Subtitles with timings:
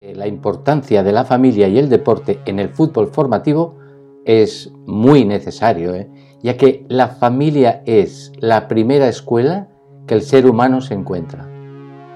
[0.00, 3.76] La importancia de la familia y el deporte en el fútbol formativo
[4.24, 6.08] es muy necesario, ¿eh?
[6.42, 9.68] ya que la familia es la primera escuela
[10.06, 11.46] que el ser humano se encuentra.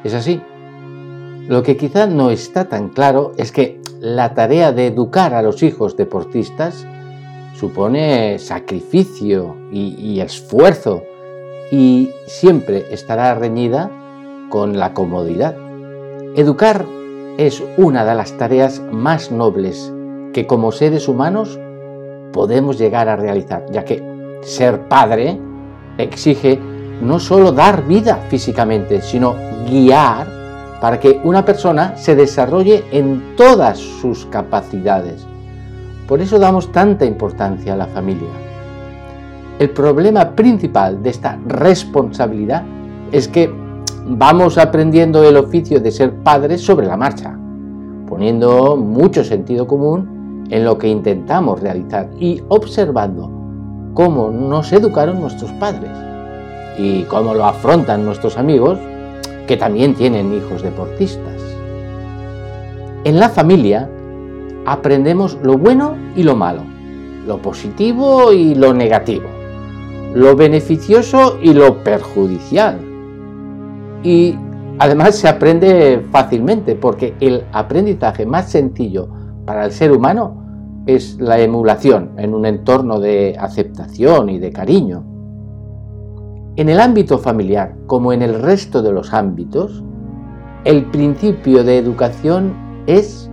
[0.03, 0.41] Es así.
[1.47, 5.63] Lo que quizá no está tan claro es que la tarea de educar a los
[5.63, 6.87] hijos deportistas
[7.55, 11.03] supone sacrificio y, y esfuerzo
[11.71, 13.91] y siempre estará reñida
[14.49, 15.55] con la comodidad.
[16.35, 16.87] Educar
[17.37, 19.93] es una de las tareas más nobles
[20.33, 21.59] que como seres humanos
[22.33, 24.03] podemos llegar a realizar, ya que
[24.43, 25.39] ser padre
[25.99, 26.61] exige
[27.01, 29.35] no solo dar vida físicamente, sino
[29.69, 30.27] guiar
[30.81, 35.27] para que una persona se desarrolle en todas sus capacidades.
[36.07, 38.29] Por eso damos tanta importancia a la familia.
[39.59, 42.65] El problema principal de esta responsabilidad
[43.13, 43.64] es que
[44.07, 47.39] vamos aprendiendo el oficio de ser padres sobre la marcha,
[48.07, 53.31] poniendo mucho sentido común en lo que intentamos realizar y observando
[53.95, 55.91] cómo nos educaron nuestros padres
[56.79, 58.79] y cómo lo afrontan nuestros amigos
[59.47, 61.41] que también tienen hijos deportistas.
[63.05, 63.89] En la familia
[64.67, 66.63] aprendemos lo bueno y lo malo,
[67.27, 69.29] lo positivo y lo negativo,
[70.15, 72.94] lo beneficioso y lo perjudicial
[74.05, 74.37] y
[74.79, 79.09] además se aprende fácilmente porque el aprendizaje más sencillo
[79.47, 80.45] para el ser humano
[80.87, 85.03] es la emulación en un entorno de aceptación y de cariño.
[86.57, 89.83] En el ámbito familiar, como en el resto de los ámbitos,
[90.65, 92.55] el principio de educación
[92.87, 93.31] es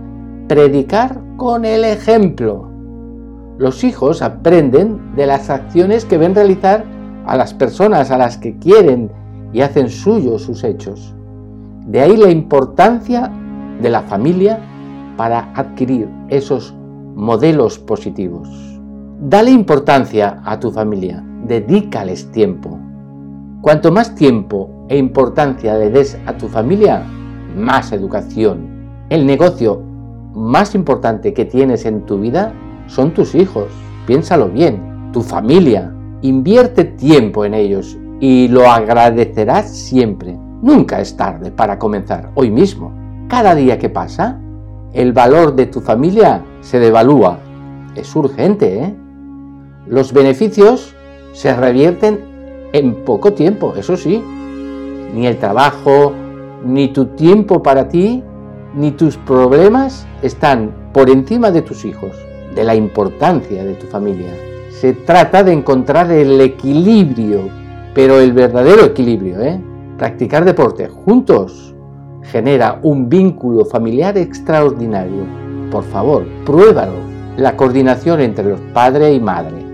[0.48, 2.68] predicar con el ejemplo.
[3.58, 6.84] Los hijos aprenden de las acciones que ven realizar
[7.26, 9.12] a las personas a las que quieren
[9.52, 11.14] y hacen suyos sus hechos.
[11.86, 13.30] De ahí la importancia
[13.80, 14.60] de la familia
[15.16, 16.74] para adquirir esos
[17.14, 18.48] modelos positivos.
[19.20, 22.78] Dale importancia a tu familia, dedícales tiempo.
[23.60, 27.04] Cuanto más tiempo e importancia le des a tu familia,
[27.56, 29.06] más educación.
[29.10, 29.82] El negocio
[30.34, 32.52] más importante que tienes en tu vida
[32.86, 33.66] son tus hijos.
[34.06, 35.94] Piénsalo bien, tu familia.
[36.22, 40.38] Invierte tiempo en ellos y lo agradecerás siempre.
[40.62, 42.92] Nunca es tarde para comenzar, hoy mismo.
[43.28, 44.38] Cada día que pasa,
[44.92, 47.40] el valor de tu familia se devalúa.
[47.96, 48.94] Es urgente, ¿eh?
[49.88, 50.94] Los beneficios
[51.32, 52.20] se revierten
[52.72, 54.22] en poco tiempo, eso sí.
[55.12, 56.12] Ni el trabajo,
[56.64, 58.22] ni tu tiempo para ti,
[58.76, 62.12] ni tus problemas están por encima de tus hijos,
[62.54, 64.30] de la importancia de tu familia.
[64.70, 67.61] Se trata de encontrar el equilibrio
[67.94, 69.60] pero el verdadero equilibrio, ¿eh?
[69.98, 71.74] Practicar deporte juntos
[72.22, 75.24] genera un vínculo familiar extraordinario.
[75.70, 77.12] Por favor, pruébalo.
[77.36, 79.64] La coordinación entre los padre y madre.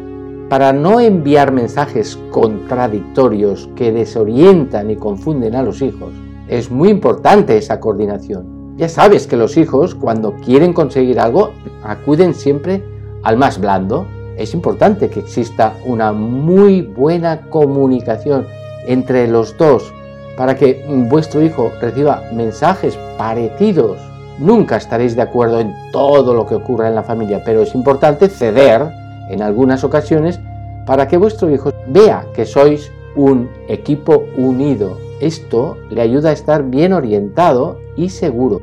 [0.48, 6.12] Para no enviar mensajes contradictorios que desorientan y confunden a los hijos,
[6.48, 8.76] es muy importante esa coordinación.
[8.76, 11.50] Ya sabes que los hijos, cuando quieren conseguir algo,
[11.82, 12.82] acuden siempre
[13.24, 14.06] al más blando,
[14.38, 18.46] es importante que exista una muy buena comunicación
[18.86, 19.92] entre los dos
[20.36, 23.98] para que vuestro hijo reciba mensajes parecidos.
[24.38, 28.28] Nunca estaréis de acuerdo en todo lo que ocurra en la familia, pero es importante
[28.28, 28.88] ceder
[29.28, 30.38] en algunas ocasiones
[30.86, 34.96] para que vuestro hijo vea que sois un equipo unido.
[35.20, 38.60] Esto le ayuda a estar bien orientado y seguro.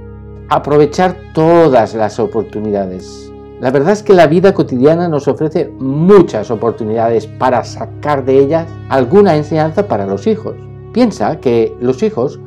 [0.47, 3.25] Aprovechar todas las oportunidades.
[3.66, 8.68] La verdad es que la vida cotidiana nos ofrece muchas oportunidades para sacar de ellas
[8.90, 10.53] alguna enseñanza para los hijos.
[10.94, 12.40] Piensa que los hijos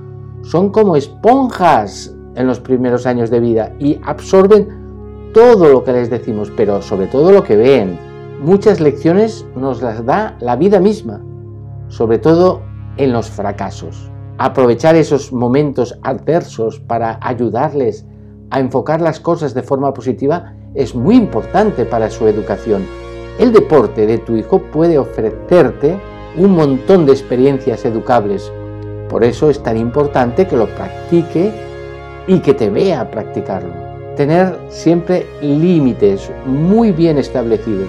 [0.42, 4.68] son como esponjas en los primeros años de vida y absorben
[5.34, 7.98] todo lo que les decimos, pero sobre todo lo que ven.
[8.40, 11.20] Muchas lecciones nos las da la vida misma,
[11.88, 12.62] sobre todo
[12.96, 14.08] en los fracasos.
[14.38, 18.06] Aprovechar esos momentos adversos para ayudarles
[18.50, 22.86] a enfocar las cosas de forma positiva es muy importante para su educación.
[23.40, 25.98] El deporte de tu hijo puede ofrecerte
[26.36, 28.50] un montón de experiencias educables.
[29.08, 31.52] Por eso es tan importante que lo practique
[32.28, 33.72] y que te vea practicarlo.
[34.14, 37.88] Tener siempre límites muy bien establecidos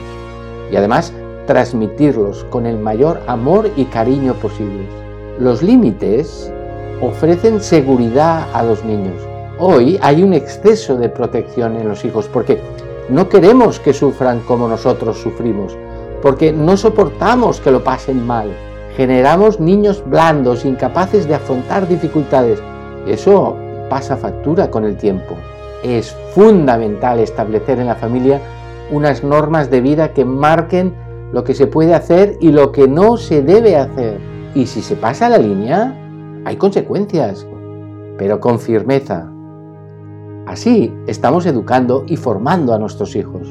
[0.71, 1.13] y además
[1.45, 4.87] transmitirlos con el mayor amor y cariño posibles.
[5.37, 6.51] Los límites
[7.01, 12.59] ofrecen seguridad a los niños hoy hay un exceso de protección en los hijos porque
[13.09, 15.75] no queremos que sufran como nosotros sufrimos,
[16.21, 18.49] porque no soportamos que lo pasen mal.
[18.95, 22.61] Generamos niños blandos, incapaces de afrontar dificultades.
[23.07, 23.55] Eso
[23.89, 25.35] pasa factura con el tiempo.
[25.81, 28.41] es fundamental establecer en la familia
[28.91, 30.93] unas normas de vida que marquen
[31.31, 34.19] lo que se puede hacer y lo que no se debe hacer.
[34.55, 35.95] Y si se pasa la línea,
[36.43, 37.47] hay consecuencias,
[38.17, 39.31] pero con firmeza.
[40.49, 43.47] Así estamos educando y formando a nuestros hijos.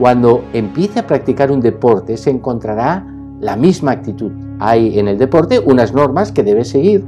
[0.00, 3.06] Cuando empiece a practicar un deporte se encontrará
[3.40, 4.32] la misma actitud.
[4.58, 7.04] Hay en el deporte unas normas que debes seguir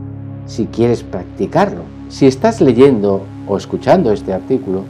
[0.46, 1.80] si quieres practicarlo.
[2.08, 4.84] Si estás leyendo o escuchando este artículo,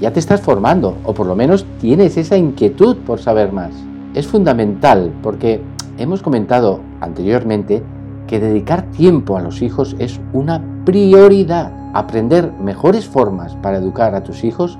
[0.00, 3.72] ya te estás formando o por lo menos tienes esa inquietud por saber más.
[4.14, 5.60] Es fundamental porque
[5.98, 7.82] hemos comentado anteriormente
[8.26, 11.83] que dedicar tiempo a los hijos es una prioridad.
[11.94, 14.78] Aprender mejores formas para educar a tus hijos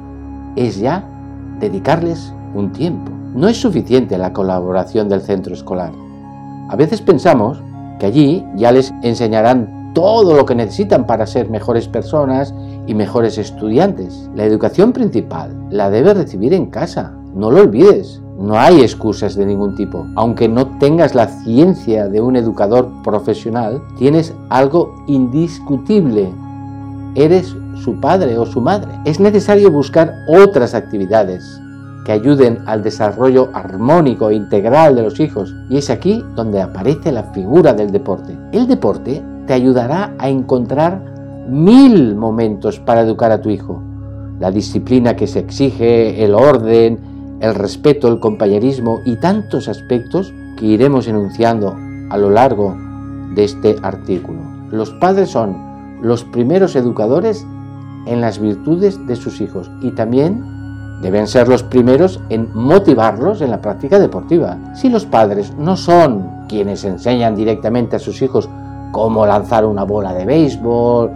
[0.56, 1.04] es ya
[1.60, 3.12] dedicarles un tiempo.
[3.34, 5.92] No es suficiente la colaboración del centro escolar.
[6.68, 7.62] A veces pensamos
[8.00, 12.52] que allí ya les enseñarán todo lo que necesitan para ser mejores personas
[12.88, 14.28] y mejores estudiantes.
[14.34, 18.20] La educación principal la debes recibir en casa, no lo olvides.
[18.38, 20.08] No hay excusas de ningún tipo.
[20.16, 26.32] Aunque no tengas la ciencia de un educador profesional, tienes algo indiscutible.
[27.14, 28.90] Eres su padre o su madre.
[29.04, 31.60] Es necesario buscar otras actividades
[32.04, 35.54] que ayuden al desarrollo armónico e integral de los hijos.
[35.70, 38.36] Y es aquí donde aparece la figura del deporte.
[38.52, 41.00] El deporte te ayudará a encontrar
[41.48, 43.82] mil momentos para educar a tu hijo.
[44.40, 46.98] La disciplina que se exige, el orden,
[47.40, 51.76] el respeto, el compañerismo y tantos aspectos que iremos enunciando
[52.10, 52.76] a lo largo
[53.34, 54.40] de este artículo.
[54.70, 55.63] Los padres son
[56.04, 57.46] los primeros educadores
[58.06, 60.44] en las virtudes de sus hijos y también
[61.00, 64.58] deben ser los primeros en motivarlos en la práctica deportiva.
[64.74, 68.50] Si los padres no son quienes enseñan directamente a sus hijos
[68.92, 71.10] cómo lanzar una bola de béisbol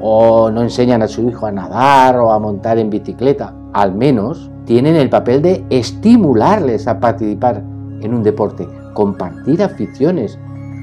[0.00, 4.48] o no enseñan a su hijo a nadar o a montar en bicicleta, al menos
[4.64, 7.64] tienen el papel de estimularles a participar
[8.00, 10.38] en un deporte, compartir aficiones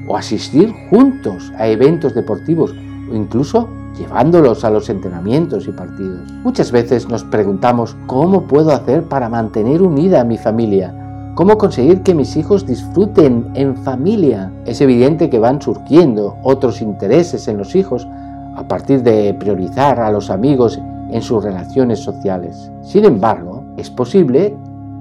[0.06, 2.74] o asistir juntos a eventos deportivos
[3.10, 3.68] o incluso
[3.98, 6.20] llevándolos a los entrenamientos y partidos.
[6.44, 12.02] Muchas veces nos preguntamos cómo puedo hacer para mantener unida a mi familia, cómo conseguir
[12.02, 14.52] que mis hijos disfruten en familia.
[14.64, 18.06] Es evidente que van surgiendo otros intereses en los hijos
[18.56, 22.70] a partir de priorizar a los amigos en sus relaciones sociales.
[22.82, 24.56] Sin embargo, es posible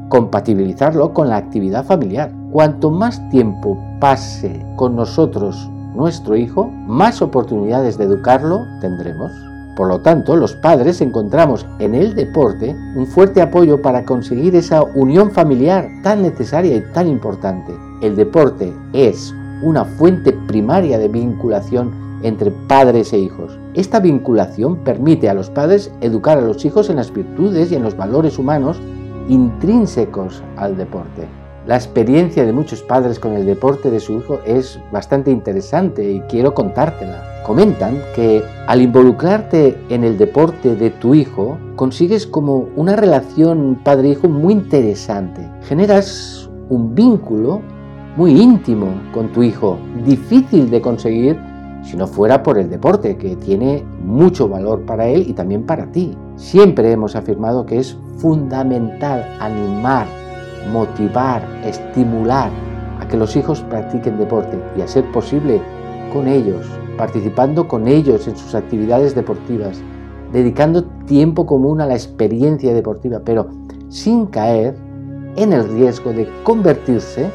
[0.10, 2.32] compatibilizarlo con la actividad familiar.
[2.52, 9.32] Cuanto más tiempo pase con nosotros nuestro hijo, más oportunidades de educarlo tendremos.
[9.76, 14.84] Por lo tanto, los padres encontramos en el deporte un fuerte apoyo para conseguir esa
[14.84, 17.74] unión familiar tan necesaria y tan importante.
[18.02, 21.92] El deporte es una fuente primaria de vinculación
[22.24, 23.60] entre padres e hijos.
[23.74, 27.84] Esta vinculación permite a los padres educar a los hijos en las virtudes y en
[27.84, 28.80] los valores humanos
[29.28, 31.28] intrínsecos al deporte.
[31.68, 36.22] La experiencia de muchos padres con el deporte de su hijo es bastante interesante y
[36.22, 37.44] quiero contártela.
[37.46, 44.30] Comentan que al involucrarte en el deporte de tu hijo, consigues como una relación padre-hijo
[44.30, 45.42] muy interesante.
[45.64, 47.62] Generas un vínculo
[48.16, 51.38] muy íntimo con tu hijo, difícil de conseguir
[51.84, 55.92] si no fuera por el deporte, que tiene mucho valor para él y también para
[55.92, 56.18] ti.
[56.38, 60.08] Siempre hemos afirmado que es fundamental animar,
[60.72, 62.52] motivar, estimular
[63.00, 65.62] a que los hijos practiquen deporte y a ser posible
[66.14, 66.66] con ellos,
[66.98, 69.82] participando con ellos en sus actividades deportivas,
[70.32, 73.48] dedicando tiempo común a la experiencia deportiva, pero
[73.90, 74.76] sin caer
[75.36, 77.30] en el riesgo de convertirse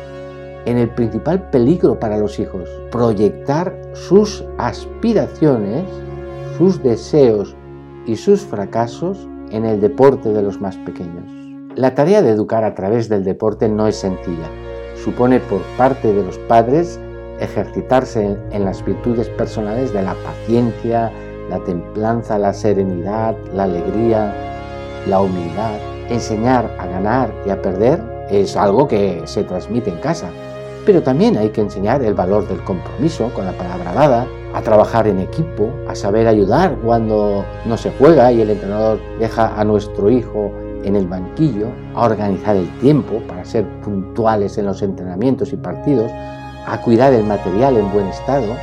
[0.64, 5.84] en el principal peligro para los hijos, proyectar sus aspiraciones,
[6.58, 7.56] sus deseos
[8.06, 11.41] y sus fracasos en el deporte de los más pequeños.
[11.76, 14.46] La tarea de educar a través del deporte no es sencilla.
[15.02, 17.00] Supone por parte de los padres
[17.40, 21.10] ejercitarse en las virtudes personales de la paciencia,
[21.48, 24.34] la templanza, la serenidad, la alegría,
[25.08, 25.78] la humildad.
[26.10, 30.28] Enseñar a ganar y a perder es algo que se transmite en casa,
[30.84, 35.06] pero también hay que enseñar el valor del compromiso con la palabra dada, a trabajar
[35.06, 40.10] en equipo, a saber ayudar cuando no se juega y el entrenador deja a nuestro
[40.10, 40.52] hijo
[40.84, 46.10] en el banquillo, a organizar el tiempo para ser puntuales en los entrenamientos y partidos,
[46.66, 48.54] a cuidar el material en buen estado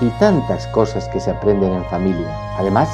[0.00, 2.28] y tantas cosas que se aprenden en familia.
[2.58, 2.88] Además,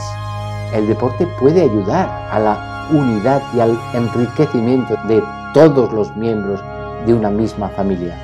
[0.75, 5.23] el deporte puede ayudar a la unidad y al enriquecimiento de
[5.55, 6.63] todos los miembros
[7.07, 8.17] de una misma familia.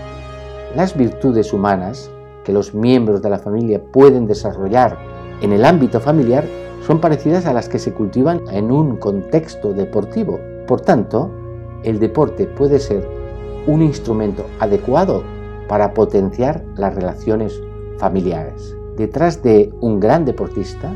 [0.77, 2.11] Las virtudes humanas
[2.45, 4.97] que los miembros de la familia pueden desarrollar
[5.41, 6.45] en el ámbito familiar
[6.89, 10.41] son parecidas a las que se cultivan en un contexto deportivo.
[10.67, 11.31] Por tanto,
[11.85, 13.07] el deporte puede ser
[13.67, 15.23] un instrumento adecuado
[15.69, 17.61] para potenciar las relaciones
[17.99, 18.75] familiares.
[18.97, 20.91] Detrás de un gran deportista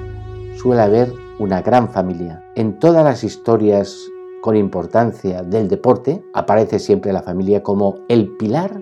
[0.56, 2.42] suele haber una gran familia.
[2.54, 3.94] En todas las historias
[4.40, 8.80] con importancia del deporte aparece siempre la familia como el pilar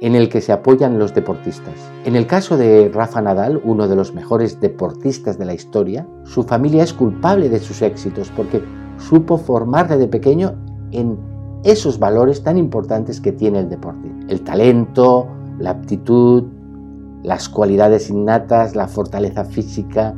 [0.00, 1.74] en el que se apoyan los deportistas.
[2.04, 6.42] En el caso de Rafa Nadal, uno de los mejores deportistas de la historia, su
[6.42, 8.62] familia es culpable de sus éxitos porque
[8.98, 10.54] supo formarle de pequeño
[10.90, 11.18] en
[11.64, 14.12] esos valores tan importantes que tiene el deporte.
[14.28, 15.26] El talento,
[15.58, 16.44] la aptitud,
[17.22, 20.14] las cualidades innatas, la fortaleza física,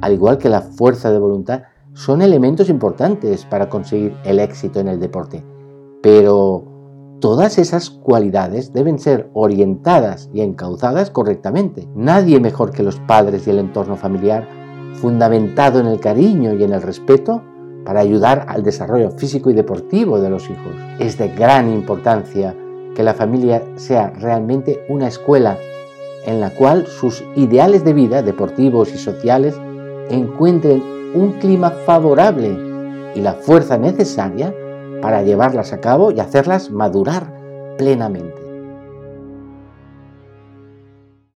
[0.00, 4.88] al igual que la fuerza de voluntad, son elementos importantes para conseguir el éxito en
[4.88, 5.44] el deporte.
[6.00, 6.64] Pero
[7.20, 11.88] todas esas cualidades deben ser orientadas y encauzadas correctamente.
[11.94, 14.46] Nadie mejor que los padres y el entorno familiar,
[14.94, 17.42] fundamentado en el cariño y en el respeto,
[17.84, 20.74] para ayudar al desarrollo físico y deportivo de los hijos.
[20.98, 22.54] Es de gran importancia
[22.94, 25.56] que la familia sea realmente una escuela
[26.26, 29.58] en la cual sus ideales de vida, deportivos y sociales,
[30.10, 30.82] encuentren
[31.14, 32.54] un clima favorable
[33.14, 34.52] y la fuerza necesaria
[35.00, 37.32] para llevarlas a cabo y hacerlas madurar
[37.76, 38.37] plenamente.